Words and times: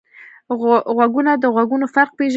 غوږونه 0.97 1.31
د 1.37 1.45
غږونو 1.55 1.85
فرق 1.95 2.11
پېژني 2.17 2.29